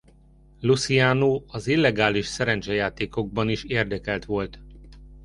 [0.61, 4.59] Luciano az illegális szerencsejátékokban is érdekelt volt.